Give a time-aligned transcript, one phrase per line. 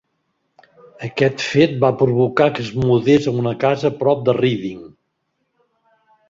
[1.07, 4.81] Aquest fet va provocar que es mudés a una casa a prop de Reading.